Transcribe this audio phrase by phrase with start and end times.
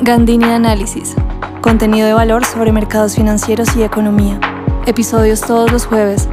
[0.00, 1.16] Gandini Análisis.
[1.60, 4.38] Contenido de valor sobre mercados financieros y economía.
[4.86, 6.28] Episodios todos los jueves,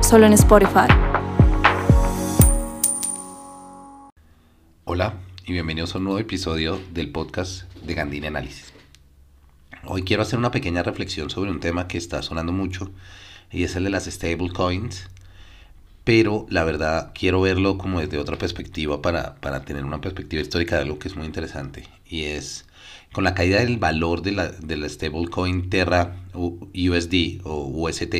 [0.00, 0.88] solo en Spotify.
[4.84, 8.72] Hola y bienvenidos a un nuevo episodio del podcast de Gandini Análisis.
[9.84, 12.90] Hoy quiero hacer una pequeña reflexión sobre un tema que está sonando mucho
[13.50, 15.10] y es el de las stablecoins
[16.04, 20.76] pero la verdad quiero verlo como desde otra perspectiva para, para, tener una perspectiva histórica
[20.76, 22.64] de algo que es muy interesante y es
[23.12, 28.14] con la caída del valor de la, de la stablecoin Terra USD o UST,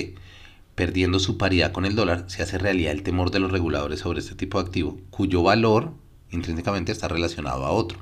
[0.74, 4.20] perdiendo su paridad con el dólar, se hace realidad el temor de los reguladores sobre
[4.20, 5.92] este tipo de activo, cuyo valor
[6.30, 7.98] intrínsecamente está relacionado a otro.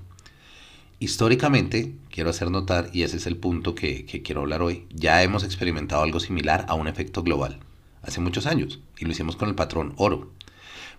[1.01, 5.23] Históricamente, quiero hacer notar, y ese es el punto que, que quiero hablar hoy, ya
[5.23, 7.59] hemos experimentado algo similar a un efecto global,
[8.03, 10.33] hace muchos años, y lo hicimos con el patrón oro.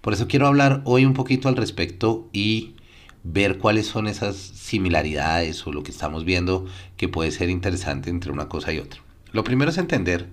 [0.01, 2.75] Por eso quiero hablar hoy un poquito al respecto y
[3.23, 6.65] ver cuáles son esas similaridades o lo que estamos viendo
[6.97, 9.01] que puede ser interesante entre una cosa y otra.
[9.31, 10.29] Lo primero es entender,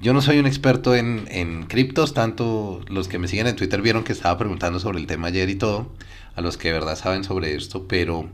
[0.00, 3.80] yo no soy un experto en, en criptos, tanto los que me siguen en Twitter
[3.80, 5.90] vieron que estaba preguntando sobre el tema ayer y todo,
[6.34, 8.28] a los que de verdad saben sobre esto, pero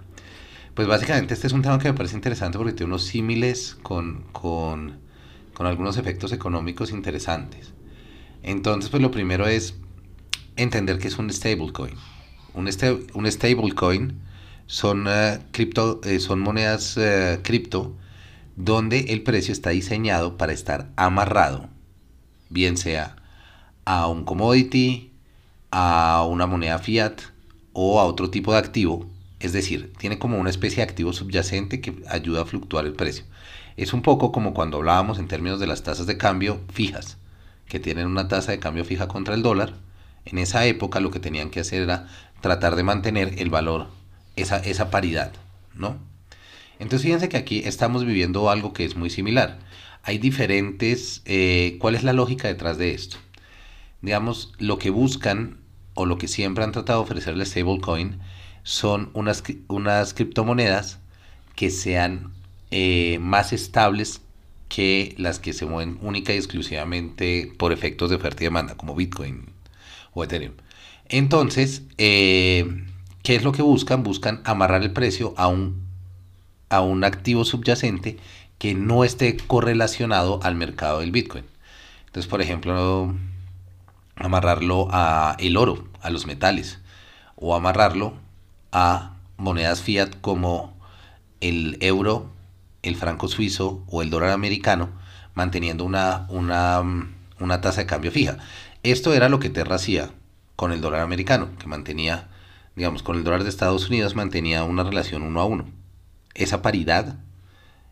[0.75, 4.25] pues básicamente este es un tema que me parece interesante porque tiene unos símiles con,
[4.33, 4.99] con,
[5.55, 7.75] con algunos efectos económicos interesantes.
[8.43, 9.75] Entonces, pues lo primero es
[10.57, 11.95] entender qué es un stablecoin.
[12.55, 12.69] Un,
[13.15, 14.21] un stablecoin
[14.67, 15.39] son, uh,
[16.05, 17.95] eh, son monedas uh, cripto
[18.57, 21.69] donde el precio está diseñado para estar amarrado,
[22.51, 23.17] bien sea
[23.85, 25.11] a un commodity,
[25.71, 27.21] a una moneda fiat
[27.73, 29.07] o a otro tipo de activo.
[29.41, 33.25] Es decir, tiene como una especie de activo subyacente que ayuda a fluctuar el precio.
[33.77, 37.17] Es un poco como cuando hablábamos en términos de las tasas de cambio fijas,
[37.67, 39.75] que tienen una tasa de cambio fija contra el dólar.
[40.25, 42.09] En esa época lo que tenían que hacer era
[42.41, 43.89] tratar de mantener el valor,
[44.37, 45.33] esa, esa paridad,
[45.75, 45.99] ¿no?
[46.79, 49.59] Entonces fíjense que aquí estamos viviendo algo que es muy similar.
[50.03, 51.23] Hay diferentes...
[51.25, 53.19] Eh, ¿Cuál es la lógica detrás de esto?
[54.01, 55.59] Digamos, lo que buscan
[55.95, 58.19] o lo que siempre han tratado de ofrecerle stablecoin
[58.65, 60.99] son unas, unas criptomonedas
[61.55, 62.33] que sean
[62.73, 64.21] eh, más estables
[64.69, 68.97] que las que se mueven única y exclusivamente por efectos de oferta y demanda, como
[68.97, 69.52] Bitcoin
[70.15, 70.55] o Ethereum.
[71.09, 72.87] Entonces, eh,
[73.23, 74.03] ¿qué es lo que buscan?
[74.03, 75.87] Buscan amarrar el precio a un,
[76.69, 78.19] a un activo subyacente
[78.59, 81.45] que no esté correlacionado al mercado del Bitcoin.
[82.07, 83.15] Entonces, por ejemplo,
[84.17, 86.79] amarrarlo a el oro, a los metales,
[87.37, 88.15] o amarrarlo
[88.71, 90.75] a monedas fiat como
[91.41, 92.31] el euro,
[92.83, 94.91] el franco suizo o el dólar americano,
[95.35, 96.83] manteniendo una, una,
[97.43, 98.39] una tasa de cambio fija.
[98.83, 100.11] Esto era lo que Terra hacía
[100.57, 102.29] con el dólar americano, que mantenía,
[102.77, 105.67] digamos, con el dólar de Estados Unidos mantenía una relación uno a uno.
[106.35, 107.17] Esa paridad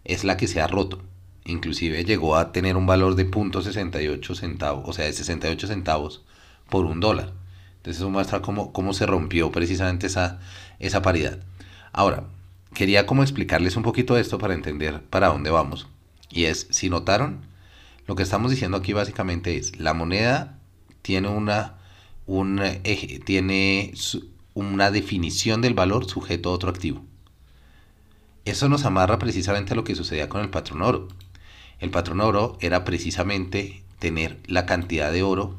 [0.05, 1.03] es la que se ha roto.
[1.44, 6.25] Inclusive llegó a tener un valor de 0.68 centavos, o sea, de 68 centavos
[6.69, 7.33] por un dólar.
[7.77, 10.39] Entonces eso muestra cómo, cómo se rompió precisamente esa,
[10.78, 11.41] esa paridad.
[11.93, 12.25] Ahora,
[12.75, 15.89] quería como explicarles un poquito esto para entender para dónde vamos.
[16.28, 17.41] Y es, si notaron,
[18.06, 20.59] lo que estamos diciendo aquí básicamente es, la moneda
[21.03, 21.77] tiene una
[22.27, 22.61] un
[23.25, 23.93] tiene
[24.55, 27.05] una definición del valor sujeto a otro activo.
[28.44, 31.09] Eso nos amarra precisamente a lo que sucedía con el patrón oro.
[31.78, 35.56] El patrón oro era precisamente tener la cantidad de oro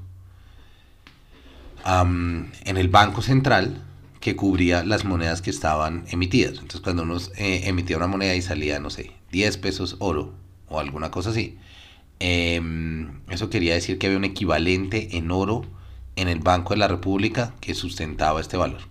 [1.85, 3.83] en el banco central
[4.19, 6.53] que cubría las monedas que estaban emitidas.
[6.53, 10.33] Entonces cuando uno eh, emitía una moneda y salía, no sé, 10 pesos oro
[10.69, 11.57] o alguna cosa así,
[12.21, 15.65] em, eso quería decir que había un equivalente en oro
[16.15, 18.81] en el Banco de la República que sustentaba este valor.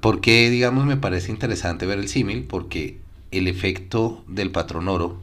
[0.00, 2.44] ¿Por qué, digamos, me parece interesante ver el símil?
[2.44, 2.98] Porque
[3.30, 5.20] el efecto del patrón oro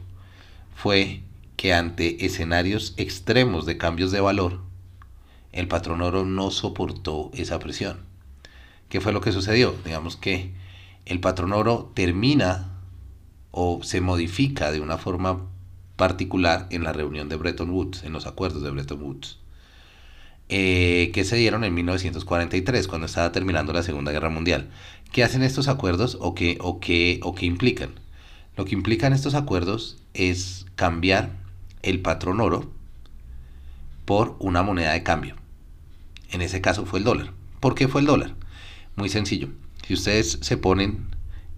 [0.74, 1.20] fue
[1.56, 4.60] que ante escenarios extremos de cambios de valor,
[5.52, 7.98] el patrón oro no soportó esa presión.
[8.88, 9.74] ¿Qué fue lo que sucedió?
[9.84, 10.52] Digamos que
[11.04, 12.70] el patrón oro termina
[13.50, 15.48] o se modifica de una forma
[15.96, 19.38] particular en la reunión de Bretton Woods, en los acuerdos de Bretton Woods.
[20.48, 24.68] Eh, que se dieron en 1943, cuando estaba terminando la Segunda Guerra Mundial.
[25.12, 27.90] ¿Qué hacen estos acuerdos o qué, o qué, o qué implican?
[28.56, 31.30] Lo que implican estos acuerdos es cambiar
[31.82, 32.70] el patrón oro
[34.04, 35.36] por una moneda de cambio.
[36.30, 37.32] En ese caso fue el dólar.
[37.60, 38.34] ¿Por qué fue el dólar?
[38.96, 39.48] Muy sencillo.
[39.86, 41.13] Si ustedes se ponen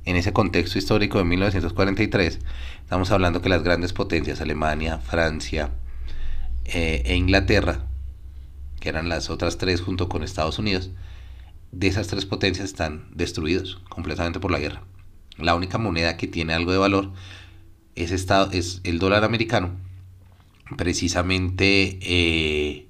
[0.07, 2.39] en ese contexto histórico de 1943,
[2.81, 5.71] estamos hablando que las grandes potencias, Alemania, Francia
[6.65, 7.85] eh, e Inglaterra,
[8.81, 10.91] que eran las otras tres junto con Estados Unidos,
[11.73, 14.83] de esas tres potencias están destruidos completamente por la guerra.
[15.39, 17.13] la única moneda que tiene algo de valor
[17.97, 19.73] es, es el dólar americano,
[20.77, 22.87] precisamente eh,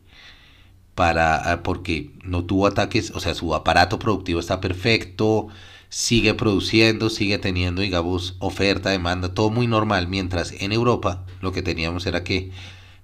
[0.95, 5.49] para, ah, porque no tuvo ataques, o sea, su aparato productivo está perfecto,
[5.89, 11.63] sigue produciendo, sigue teniendo, digamos, oferta, demanda, todo muy normal, mientras en Europa lo que
[11.63, 12.51] teníamos era que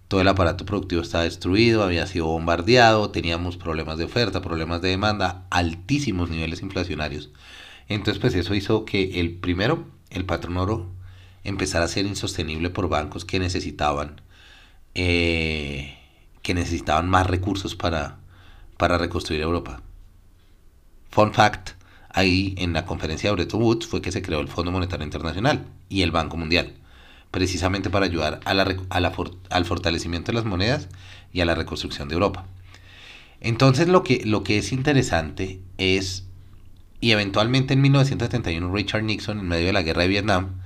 [0.08, 4.90] todo el aparato productivo estaba destruido, había sido bombardeado, teníamos problemas de oferta, problemas de
[4.90, 7.30] demanda, altísimos niveles inflacionarios.
[7.88, 10.90] Entonces, pues eso hizo que el primero, el patrón oro,
[11.44, 14.20] empezara a ser insostenible por bancos que necesitaban,
[14.94, 15.96] eh,
[16.42, 18.18] que necesitaban más recursos para,
[18.76, 19.80] para reconstruir Europa.
[21.10, 21.70] Fun fact,
[22.12, 25.66] ahí en la conferencia de Bretton Woods fue que se creó el Fondo Monetario Internacional
[25.88, 26.74] y el Banco Mundial
[27.32, 30.88] precisamente para ayudar al fortalecimiento de las monedas
[31.32, 32.46] y a la reconstrucción de Europa.
[33.40, 36.26] Entonces lo que, lo que es interesante es,
[37.00, 40.60] y eventualmente en 1971 Richard Nixon, en medio de la guerra de Vietnam,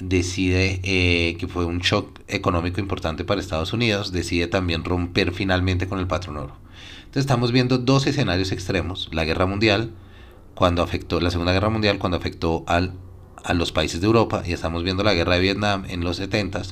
[0.00, 5.88] decide eh, que fue un shock económico importante para Estados Unidos, decide también romper finalmente
[5.88, 6.56] con el patrón oro.
[6.98, 9.90] Entonces estamos viendo dos escenarios extremos, la guerra mundial,
[10.54, 12.94] cuando afectó, la Segunda Guerra Mundial, cuando afectó al
[13.44, 16.62] a los países de Europa y estamos viendo la guerra de Vietnam en los 70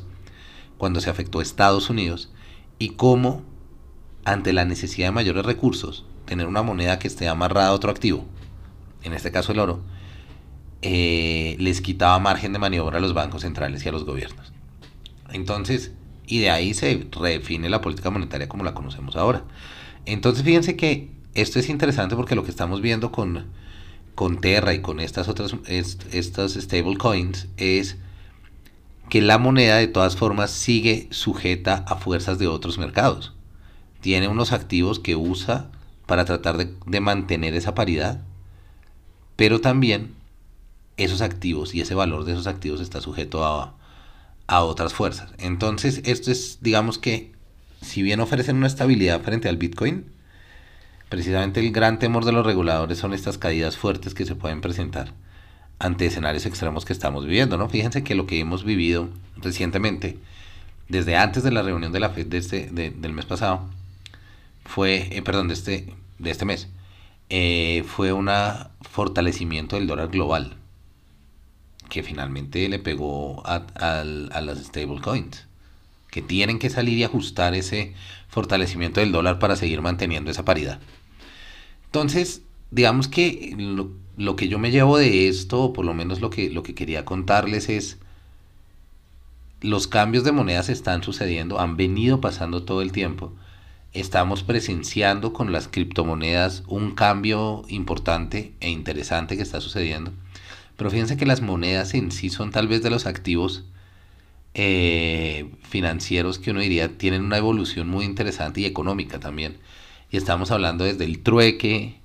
[0.79, 2.33] cuando se afectó a Estados Unidos
[2.79, 3.43] y cómo
[4.25, 8.25] ante la necesidad de mayores recursos tener una moneda que esté amarrada a otro activo
[9.03, 9.83] en este caso el oro
[10.81, 14.53] eh, les quitaba margen de maniobra a los bancos centrales y a los gobiernos.
[15.31, 15.93] Entonces
[16.27, 19.45] y de ahí se redefine la política monetaria como la conocemos ahora.
[20.07, 23.47] Entonces fíjense que esto es interesante porque lo que estamos viendo con
[24.15, 27.97] con Terra y con estas otras estas stable coins es
[29.09, 33.33] que la moneda de todas formas sigue sujeta a fuerzas de otros mercados.
[34.01, 35.71] Tiene unos activos que usa
[36.07, 38.23] para tratar de, mantener esa paridad,
[39.37, 40.15] pero también
[40.97, 43.75] esos activos y ese valor de esos activos está sujeto a,
[44.47, 45.33] a otras fuerzas.
[45.39, 47.33] Entonces, esto es, digamos que,
[47.81, 50.07] si bien ofrecen una estabilidad frente al Bitcoin,
[51.13, 55.13] Precisamente el gran temor de los reguladores son estas caídas fuertes que se pueden presentar
[55.79, 57.69] ante escenarios extremos que estamos viviendo, ¿no?
[57.69, 60.17] Fíjense que lo que hemos vivido recientemente,
[60.89, 63.69] desde antes de la reunión de la FED de este, del mes pasado,
[64.65, 66.69] fue, eh, perdón, de este, de este mes,
[67.29, 68.31] eh, fue un
[68.81, 70.57] fortalecimiento del dólar global,
[71.91, 75.45] que finalmente le pegó a, a las stablecoins,
[76.11, 77.93] que tienen que salir y ajustar ese
[78.29, 80.81] fortalecimiento del dólar para seguir manteniendo esa paridad.
[81.93, 82.41] Entonces,
[82.71, 83.55] digamos que
[84.17, 86.75] lo, que yo me llevo de esto, o por lo menos lo que, lo que
[86.75, 87.99] quería contarles es,
[89.61, 93.35] los cambios de monedas están sucediendo, han venido pasando todo el tiempo.
[93.93, 100.15] Estamos presenciando con las criptomonedas un cambio importante e interesante que está sucediendo.
[100.79, 103.65] Pero fíjense que las monedas en sí son tal vez de los activos
[104.55, 109.59] eh, financieros que uno diría tienen una evolución muy interesante y económica también.
[110.13, 111.99] Y estamos hablando desde el trueque,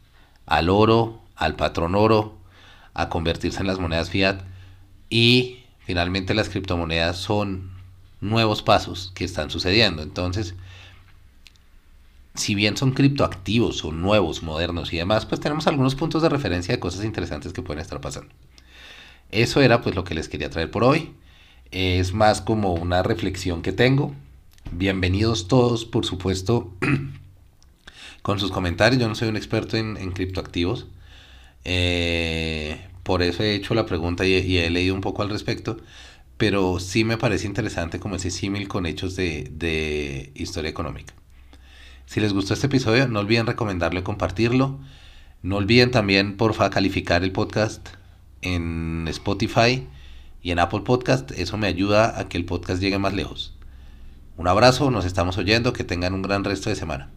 [0.45, 2.37] al oro, al patrón oro,
[2.93, 4.43] a convertirse en las monedas fiat.
[5.09, 7.69] Y finalmente las criptomonedas son
[8.21, 10.01] nuevos pasos que están sucediendo.
[10.03, 10.55] Entonces,
[12.33, 16.73] si bien son criptoactivos, son nuevos, modernos y demás, pues tenemos algunos puntos de referencia
[16.73, 18.33] de cosas interesantes que pueden estar pasando.
[19.31, 21.13] Eso era pues lo que les quería traer por hoy.
[21.71, 24.15] Es más como una reflexión que tengo.
[24.71, 26.71] Bienvenidos todos, por supuesto,
[28.27, 29.01] con sus comentarios.
[29.01, 30.87] Yo no soy un experto en, criptoactivos.
[31.63, 35.77] Eh, por eso he hecho la pregunta y, he leído un poco al respecto.
[36.35, 41.13] Pero sí me parece interesante como ese símil con hechos de, historia económica.
[42.05, 44.77] Si les gustó este episodio, no olviden recomendarlo y compartirlo.
[45.41, 47.87] No olviden también, porfa, calificar el podcast
[48.41, 49.87] en Spotify
[50.41, 51.31] y en Apple Podcast.
[51.31, 53.55] Eso me ayuda a que el podcast llegue más lejos.
[54.35, 57.09] Un abrazo, nos estamos oyendo, que tengan un gran resto de semana.